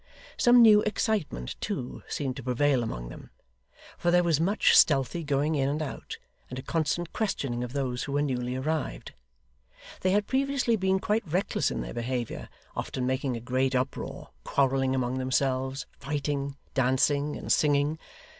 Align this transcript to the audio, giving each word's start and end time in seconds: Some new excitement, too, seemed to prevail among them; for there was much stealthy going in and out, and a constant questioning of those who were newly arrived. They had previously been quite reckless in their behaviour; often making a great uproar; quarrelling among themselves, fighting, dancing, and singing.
Some 0.35 0.63
new 0.63 0.81
excitement, 0.81 1.57
too, 1.61 2.01
seemed 2.07 2.35
to 2.37 2.41
prevail 2.43 2.81
among 2.81 3.09
them; 3.09 3.29
for 3.99 4.09
there 4.09 4.23
was 4.23 4.39
much 4.39 4.75
stealthy 4.75 5.23
going 5.23 5.53
in 5.53 5.69
and 5.69 5.79
out, 5.79 6.17
and 6.49 6.57
a 6.57 6.63
constant 6.63 7.13
questioning 7.13 7.63
of 7.63 7.73
those 7.73 8.05
who 8.05 8.13
were 8.13 8.23
newly 8.23 8.55
arrived. 8.55 9.13
They 9.99 10.09
had 10.09 10.25
previously 10.25 10.75
been 10.75 10.97
quite 10.99 11.21
reckless 11.31 11.69
in 11.69 11.81
their 11.81 11.93
behaviour; 11.93 12.49
often 12.75 13.05
making 13.05 13.37
a 13.37 13.39
great 13.39 13.75
uproar; 13.75 14.29
quarrelling 14.43 14.95
among 14.95 15.19
themselves, 15.19 15.85
fighting, 15.99 16.57
dancing, 16.73 17.35
and 17.35 17.51
singing. 17.51 17.99